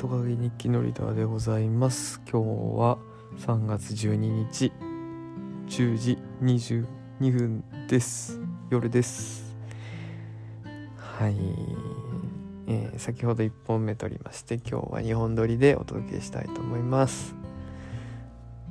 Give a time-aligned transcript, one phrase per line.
[0.00, 2.22] トカゲ日記のリーダーでございます。
[2.22, 2.48] 今日
[2.78, 2.96] は
[3.36, 4.72] 3月12日
[5.68, 6.86] 10時22
[7.30, 8.40] 分です。
[8.70, 9.54] 夜です。
[10.96, 11.36] はい、
[12.66, 17.34] えー、先ほど1本目撮りまして今日は2本撮りでお届けしたいと思います。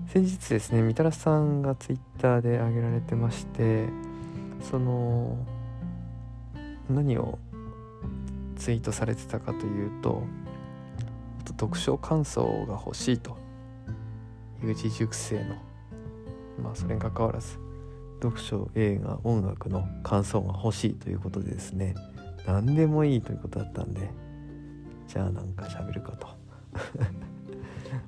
[0.08, 3.86] 先日ですねみたらしさんがツイッターで上げられてまして
[4.72, 5.38] その
[6.90, 7.38] 何を
[8.56, 10.24] ツイートされてたかというと
[11.60, 13.38] 読書感想が欲しいと。
[14.62, 15.56] 有事熟成の
[16.62, 17.58] まあそれにかかわらず
[18.22, 21.96] 読書映画音楽の感想が欲しいということでですね。
[22.46, 24.10] 何でもいいということだったんで
[25.08, 26.28] じゃあなんか喋るかと。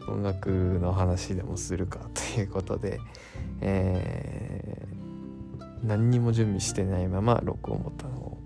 [0.07, 2.99] 音楽の話でもするかということで、
[3.61, 8.37] えー、何にも準備してないまま録音ボタンを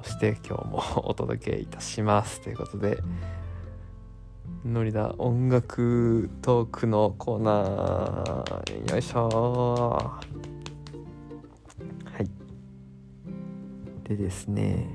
[0.00, 2.98] 押して今日もお届けいたしますということで
[4.68, 5.14] ノリだ。
[5.16, 8.92] 音楽トークのコーナー。
[8.92, 10.20] よいしょは
[12.20, 12.28] い。
[14.06, 14.86] でですね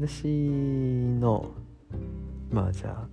[0.00, 1.50] 私の
[2.50, 3.08] まあじゃあ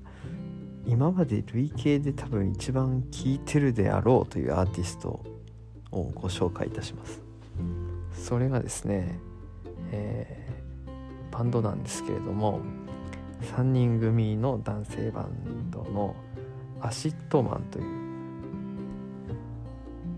[0.86, 5.22] 今まで累計で多分一番聴いてるであろうというアーティスト
[5.92, 7.22] をご紹介いたします。
[8.14, 9.20] それがですね、
[9.92, 12.62] えー、バンドなんですけれども
[13.44, 16.16] 3人組の男性バンドの
[16.81, 17.85] ACIDMAN という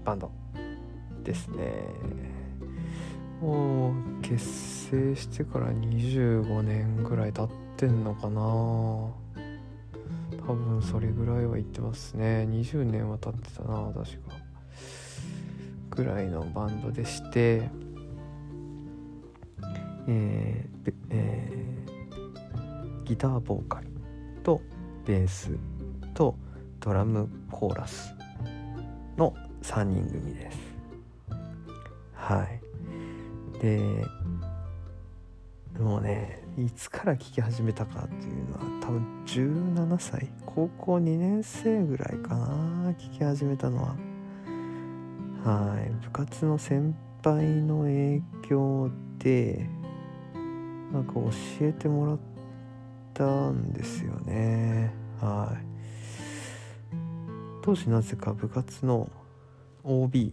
[0.03, 0.31] バンド
[1.23, 1.73] ですね。
[3.41, 8.41] もう結成してから25年ぐらい経ってんのかな。
[10.47, 12.47] 多分それぐらいは言ってますね。
[12.49, 14.03] 20年は経ってたな確か。
[15.89, 17.69] ぐらいのバンドでして。
[20.07, 21.74] えー、えー
[23.05, 23.87] ギターボーカル
[24.43, 24.61] と
[25.05, 25.51] ベース
[26.15, 26.35] と
[26.79, 28.13] ドラムコーラス
[29.15, 30.57] の3人組です。
[32.13, 32.61] はい。
[33.61, 33.79] で
[35.79, 43.95] もうねいつから聴き始めたかっていうのは多分17歳高校2年生ぐらいかな聴き始めたのは。
[45.43, 45.89] はい。
[46.03, 48.89] 部活の先輩の影響
[49.19, 49.69] で
[50.91, 51.29] なんか教
[51.61, 52.34] えてもらって
[53.15, 54.93] たんですよね。
[55.19, 55.65] はい。
[57.63, 59.09] 当時なぜか部活の
[59.83, 60.31] OB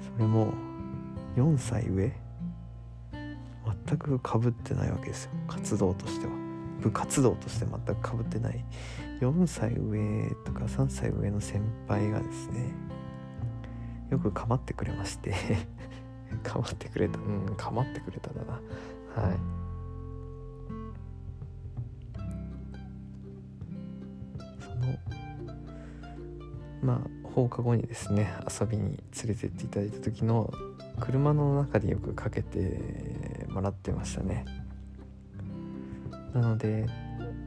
[0.00, 0.54] それも
[1.36, 2.10] 4歳上
[3.86, 5.30] 全くかぶってないわけですよ。
[5.48, 6.32] 活動としては。
[6.80, 8.64] 部活動として全くかぶってない。
[9.20, 12.72] 4歳上とか3歳上の先輩がですね
[14.10, 15.34] よく構ってくれまして。
[16.44, 17.18] 構ってくれた。
[17.18, 18.52] うん構ってくれただな。
[19.22, 19.63] はい。
[26.84, 30.52] まあ放課後にですね遊びに連れてっていただいた時の
[31.00, 34.44] 車の中でよくかけてもらってましたね。
[36.32, 36.86] なので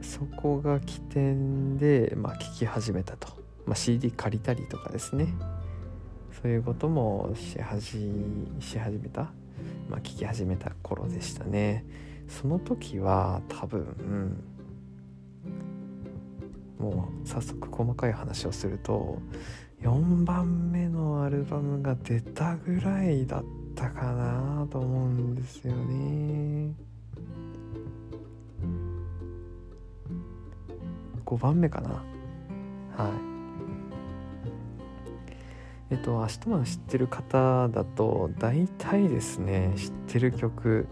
[0.02, 3.28] そこが起点で、まあ、聞き始めたと、
[3.66, 5.34] まあ、CD 借りたりとかですね。
[6.42, 7.98] そういうこともし始
[8.60, 9.32] し始めた、
[9.88, 11.84] まあ、聞き始めた頃でしたね。
[12.28, 14.36] その時は多分
[16.78, 19.18] もう早速細かい話をすると
[19.82, 23.44] 4番目のアルバムが出たぐらいだっ
[23.74, 26.72] たかなと思うんですよね。
[31.24, 31.90] 5番目かな。
[32.96, 33.12] はい。
[35.90, 40.86] えっとアシトマン知ってる方だと大体ですね知ってる曲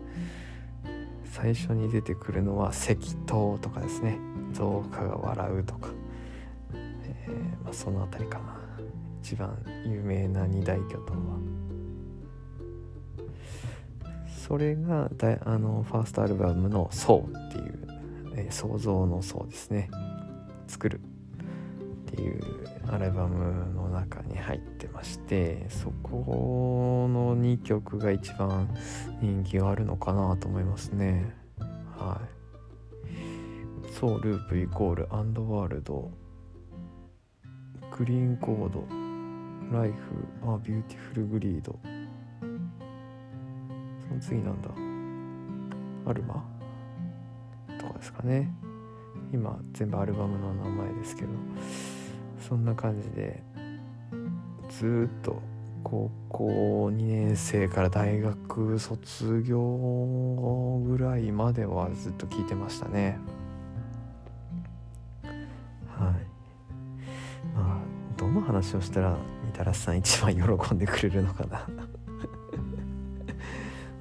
[1.24, 2.96] 最初に出てくるのは「石
[3.26, 4.18] 灯」とかですね。
[4.56, 5.90] 増加が笑うとか、
[6.72, 8.56] えー、まあ、その辺りかな。
[9.20, 11.38] 一番有名な二大巨頭は。
[14.48, 17.88] それがだあのファーストアルバムの「ソウ」っていう、
[18.36, 19.90] えー、創造の創ですね。
[20.68, 22.40] 作るっていう
[22.88, 28.68] アルバムの中に入ってましてそこの2曲が一番
[29.20, 31.34] 人気があるのかなと思いますね。
[31.96, 32.35] はい。
[33.98, 36.10] そう Loop equal and world
[37.96, 38.84] green chord
[39.74, 41.78] LIFE A beautiful greed。
[44.06, 44.68] その次なんだ。
[46.10, 46.44] アルマ？
[47.80, 48.52] とかですかね。
[49.32, 51.28] 今全部アルバムの名前ですけど。
[52.38, 53.42] そんな感じで
[54.68, 55.40] ずっと
[55.82, 63.18] 高校2年生から大学卒業ぐらいまではずっと聞いてましたね。
[68.36, 70.42] の話をしたらみたらしさん一番喜
[70.74, 71.66] んでくれるのかな。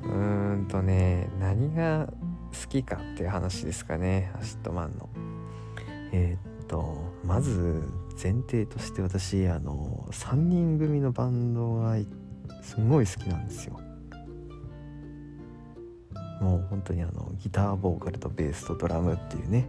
[0.04, 4.32] うーんとね何が好きかっていう話ですかね。
[4.40, 5.10] ACIDMAN の。
[6.12, 7.84] えー、っとまず
[8.22, 11.98] 前提として私あの3人組のバンドが
[12.62, 13.80] すごい好きなんですよ。
[16.42, 19.68] もう本当にあのギターボーカルとベースとドラムっていうね。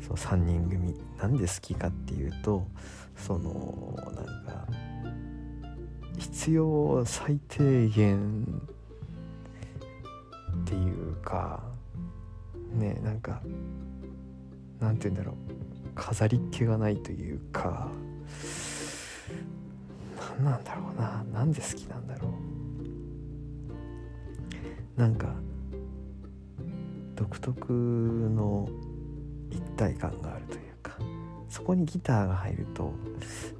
[0.00, 0.94] そう3人組。
[1.18, 2.66] なんで好きかっていうと
[3.16, 4.66] そのなんか
[6.18, 8.62] 必要最低限
[10.62, 11.62] っていうか
[12.72, 13.42] ねなんか
[14.80, 15.36] なんて言うんだろう。
[15.94, 17.88] 飾りっ気がないというか
[20.38, 21.24] 何なんだろうな。
[21.32, 22.28] なんで好きなんだろ
[24.96, 25.00] う。
[25.00, 25.34] なんか
[27.16, 28.68] 独特の
[29.50, 30.96] 一体感があるというか
[31.48, 32.92] そこにギターが入ると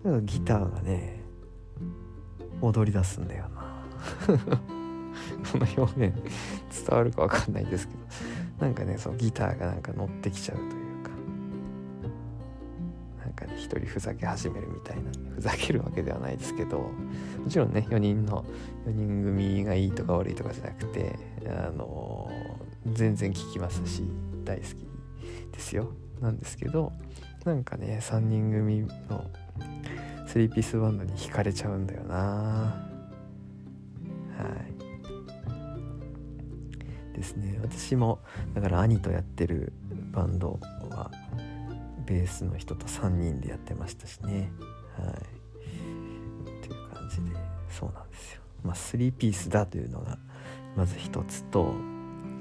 [0.04, 1.20] なんかギターがね
[2.60, 3.70] 踊り出すんだよな。
[5.52, 6.14] この表現
[6.87, 8.00] 伝わるか分かんないですけど
[8.66, 10.70] なんかねそのギターがなんか乗ってきちゃうという
[11.02, 11.10] か
[13.25, 16.92] なんかね一人ふざけ始めるみたいなふざけるわけではないですけども
[17.48, 18.44] ちろんね4人の
[18.87, 22.31] 4人組がいいとか悪いとかじゃなくてあの
[22.87, 24.02] 全然聞きますし
[24.44, 24.90] 大好き。
[25.52, 25.93] ですよ。
[26.20, 26.93] なんですけど
[27.44, 29.31] なんかね3人組の
[30.26, 32.14] 3ピースバンドに惹かれちゃうんだよな。
[32.17, 32.87] は
[37.14, 37.17] い。
[37.17, 37.58] ですね。
[37.62, 38.20] 私も
[38.55, 39.73] だから兄とやってる
[40.12, 40.61] バンド
[40.91, 41.11] は
[42.06, 44.52] ベースの人と3人でやってましたしね。
[44.99, 45.14] はい。
[45.14, 45.17] っ
[46.62, 47.37] ていう感じで
[47.69, 48.41] そうなんですよ。
[48.62, 50.19] まあ3ピースだというのが
[50.76, 51.75] まず一つと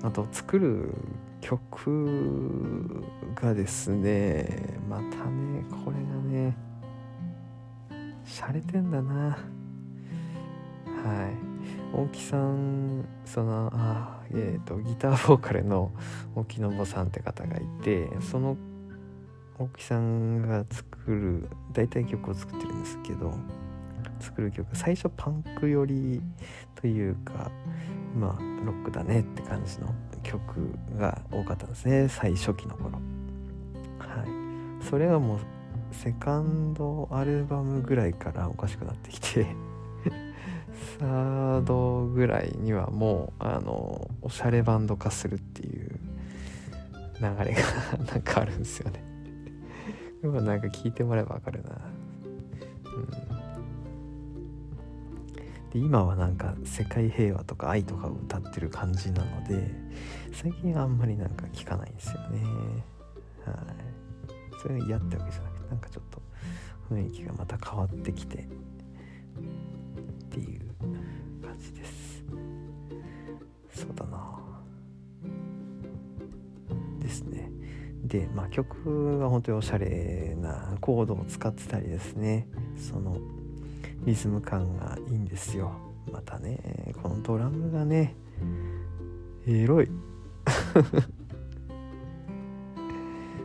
[0.03, 0.93] あと作る
[1.41, 3.03] 曲
[3.35, 6.57] がですねまたねこれがね
[8.25, 9.37] 洒落てんだな。
[11.03, 11.49] はい。
[11.91, 15.91] 大木さんそのあえっ、ー、とギターボーカルの
[16.35, 18.57] 大木信さんって方がいてその
[19.57, 23.33] 大木さんが作る大体曲を作ってるんですけど
[24.19, 26.21] 作る曲最初パンク寄り
[26.75, 27.51] というか
[28.15, 29.93] まあロックだねって感じの
[30.23, 32.91] 曲が多かったんですね最初期の頃。
[33.99, 34.23] は
[34.81, 34.85] い。
[34.85, 35.39] それがもう
[35.91, 39.47] セカンドアルバムぐらいからおかしくなってきて
[40.99, 45.99] サードぐらいにはもうあのおしゃれバンド化するっていう
[47.19, 47.61] 流れが
[48.11, 49.03] なんかあるんですよね。
[50.23, 51.77] 今なんか聞いてもらえばわかるな。
[55.71, 59.71] で今はなんか世界平和とか愛とかを歌ってる感じなので
[60.31, 62.43] 最近あんまりなんか聞かないんですよね。
[63.45, 63.55] はい。
[64.61, 66.21] それが嫌ってわけじゃなくてなんかちょっと
[66.91, 68.41] 雰囲気がまた変わってきてっ
[70.29, 70.61] ていう
[71.45, 72.23] 感じです。
[73.73, 74.39] そうだな。
[76.99, 77.51] ですね。
[78.03, 82.47] でまあ曲が本当におしゃれなコードを使ってたりですね。
[82.75, 83.17] その
[84.05, 85.71] リズム感がいいんですよ。
[86.11, 88.15] またねこのドラムがね
[89.47, 89.89] エロい。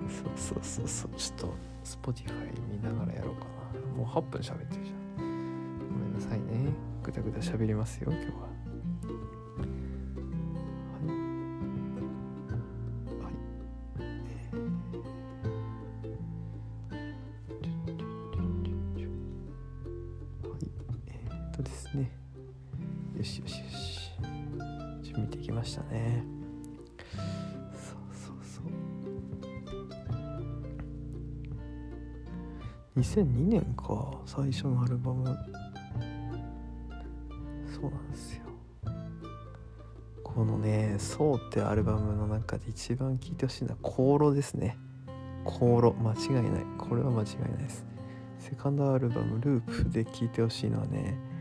[0.08, 1.10] そうそうそうそう。
[1.16, 2.32] ちょっと Spotify
[2.70, 3.96] 見ながらやろうかな。
[3.96, 6.72] もう8分喋ってるじゃんごめんなさいね。
[7.02, 8.53] ぐだぐだ喋りますよ今日は。
[21.56, 22.10] とですね。
[23.16, 24.10] よしよしよし。
[25.16, 26.24] 見ていきましたね。
[27.72, 28.64] そうそうそう。
[32.98, 35.24] 2002年か最初のアルバム。
[37.72, 38.42] そうなんですよ。
[40.24, 44.76] このね「そう」ってアルバムの中で一番聴いてほしいのは「コーロ」ですね。
[45.44, 45.94] コーロ。
[45.94, 46.64] 間違いない。
[46.76, 47.86] これは間違いないです。
[48.40, 51.33] セカンドアルバム「ループ」で聴いてほしいのはね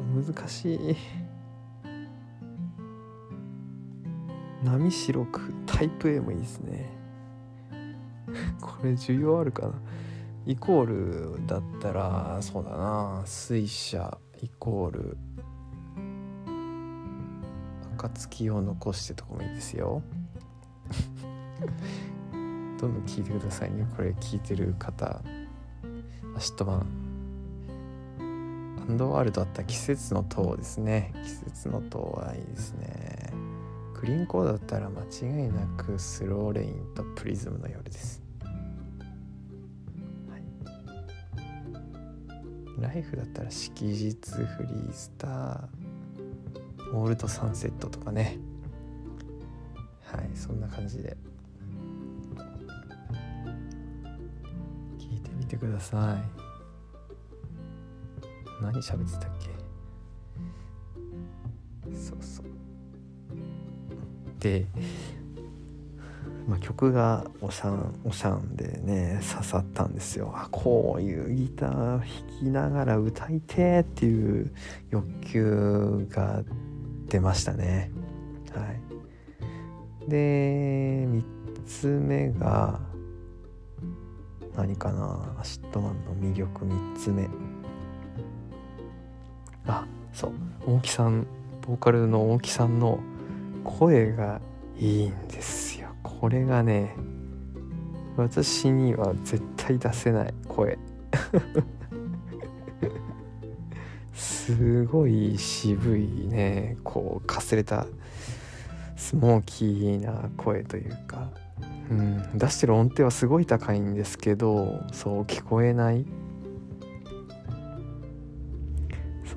[0.00, 0.96] 難しい。
[4.64, 6.90] 波白くタイプ A もいいですね。
[8.60, 9.74] これ需要あるかな？
[10.46, 10.86] イコー
[11.38, 13.22] ルだったらそうだな。
[13.24, 15.16] 水車イコール
[17.96, 20.02] 暁を残してとかもいいですよ。
[22.78, 23.86] どんどん聞いてくださいね。
[23.96, 25.22] これ聞いてる方
[26.36, 26.56] アシッ
[28.86, 31.14] アンドワールドあった季節の塔ですね。
[31.24, 33.32] 季節の塔はいいですね。
[33.94, 38.22] グリーンコーだったら間違いなくスローレインとプリズムの夜です。
[38.42, 40.36] は
[42.78, 42.82] い。
[42.82, 45.66] ライフだったら式日フリースター
[46.92, 48.36] オールドサンセットとかね。
[50.02, 51.16] はいそんな感じで。
[54.98, 56.43] 聞いてみてください。
[58.64, 59.50] 何喋ってたっけ？
[61.96, 62.46] そうそう。
[64.40, 64.66] で、
[66.48, 70.32] まあ、曲がおしゃんおしゃんでね刺さったんですよ。
[70.34, 72.02] あこういうギター弾
[72.40, 74.52] きながら歌いてっていう
[74.90, 76.42] 欲求が
[77.08, 77.90] 出ましたね。
[78.54, 78.72] は
[80.06, 80.10] い。
[80.10, 81.22] で3
[81.64, 82.80] つ目が
[84.56, 85.36] 何かな？
[85.40, 87.28] ACIDMAN の魅力3つ目。
[89.66, 90.32] あそう。
[90.66, 91.26] 大木さん
[91.66, 93.00] ボーカルの大木さんの
[93.64, 94.40] 声が
[94.78, 95.88] いいんですよ。
[96.02, 96.94] これがね
[98.16, 100.78] 私には絶対出せない声。
[104.12, 107.86] すごい渋いねこうかすれた
[108.96, 111.30] スモーキーな声というか、
[111.90, 116.04] うん、出してる音程はすごい高いんですけどそう聞こえない。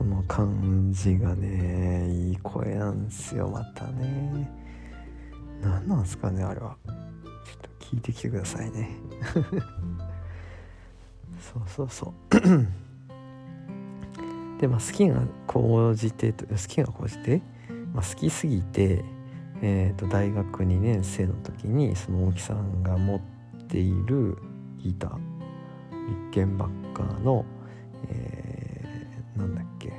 [0.09, 4.49] の感じがねいい声なんですよまたね。
[5.61, 6.77] 何なんすかねあれは。
[6.85, 6.95] ちょっ
[7.61, 8.89] と聞いてきてくださいね。
[11.39, 12.37] そうそうそう。
[14.59, 17.41] でまあ好きが高じて好きが高じて、
[17.93, 19.05] まあ、好きすぎて
[19.61, 23.19] えーと、大学2年生の時にその大木さんが持っ
[23.67, 24.37] ている
[24.77, 25.17] ギター。
[26.07, 27.43] 立憲バッカーの、
[28.09, 29.91] えー、なんだっけ。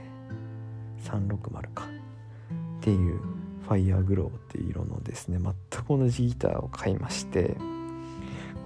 [1.10, 1.84] 360か。
[1.84, 3.20] っていう
[3.62, 7.56] ファイヤーグローっていう色のですね全く同じギターを買いまして。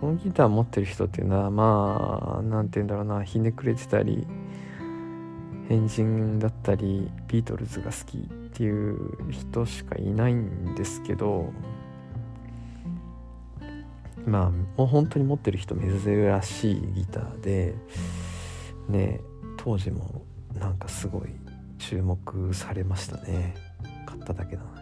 [0.02, 4.26] このギター持ってる人っていうのはまあ何て言うんだろうなひねくれてたり
[5.68, 8.20] 変人だったりビートルズが好きっ
[8.52, 11.52] ていう人しかいないんですけど
[14.26, 15.90] まあもう本当に持ってる人珍
[16.42, 17.76] しいギターで
[18.88, 19.20] ね
[19.56, 20.24] 当時も
[20.58, 21.30] なんかすごい
[21.82, 23.54] 注目されましたね。
[24.06, 24.78] 買っただけなのに。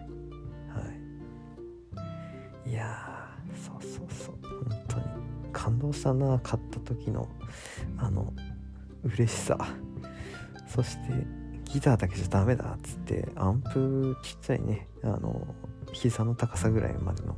[0.69, 0.83] は
[2.67, 2.71] い。
[2.71, 4.37] いやそうそうそう。
[4.69, 5.05] 本当に
[5.51, 7.27] 感動したな買った時の
[7.97, 8.33] あの
[9.03, 9.57] 嬉しさ。
[10.69, 11.27] そして
[11.65, 15.55] ギターだけじゃダメだっつってアンプちっちゃいねあの
[15.93, 17.37] 膝の高さぐらいまでの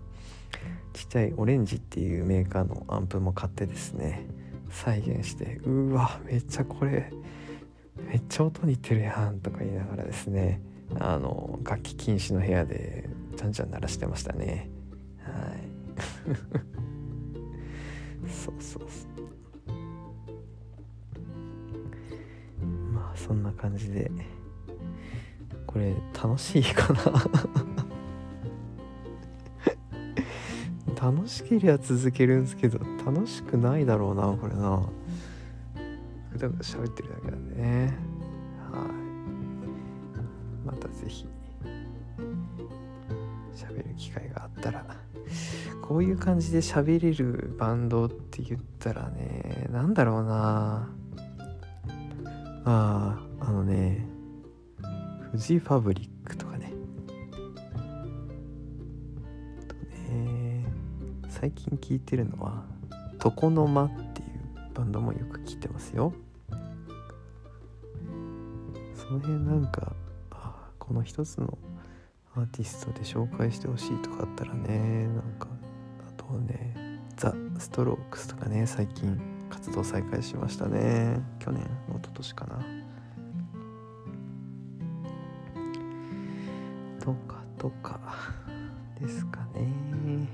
[0.92, 4.26] ちっちゃいオレンジっていうメーカーのアンプも買ってですね
[4.70, 7.10] 再現してうわめっちゃこれ
[8.08, 10.60] めっちゃ音似てるやんとか言いながらですね。
[11.00, 14.68] あの楽器禁止の部屋でじゃんじゃん鳴らしてましたね。
[15.20, 15.62] はい。
[18.28, 18.90] そうそうそう。
[22.92, 24.10] まあそんな感じで。
[25.66, 27.00] これ楽しいかな？
[31.12, 34.82] 楽しければ続けるんですけど楽しくないだろうなこれな。
[36.48, 37.98] だ喋ってるだけなんでね。
[38.72, 38.90] はい。
[40.66, 41.26] また是非
[43.54, 44.84] 喋る機会があったら
[45.82, 50.88] こういう感じで喋れるバンドって言ったらね何だろうな。
[52.64, 54.06] あああのね
[55.32, 56.72] フジファブリックとかね。
[59.66, 59.74] と
[60.08, 60.64] ね
[61.28, 62.64] 最近聴いてるのは
[63.22, 64.28] 床の間っていう
[64.74, 66.12] バンドもよく聴いてますよ。
[69.12, 69.92] の辺なんか
[70.30, 71.58] あこの一つの
[72.34, 75.48] アーティストで紹介してほしいとかあったらねなんか
[76.08, 82.82] あとねザ・ストロークスとかね最近活動再開しましたね去年一昨年かな。
[87.00, 88.00] とかとか
[89.00, 90.28] ですかね。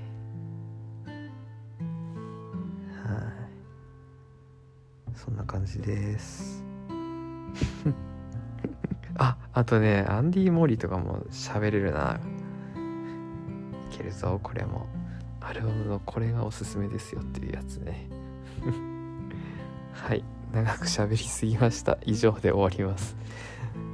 [3.03, 3.17] は
[5.11, 5.17] い。
[5.17, 6.63] そんな感じです。
[9.19, 12.19] ああとねアンディ・モーリーとかも喋れるな。
[13.91, 14.87] いけるぞこれも。
[15.41, 18.07] アルバムのこれがおすすめですよっていうやつね。
[19.93, 20.23] はい
[20.53, 21.97] 長く喋りすぎました。
[22.05, 23.15] 以上で終わります。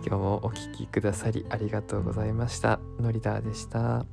[0.05, 2.79] 今日もお聴きくださりありがとうございました。
[2.99, 4.05] のりだーでした。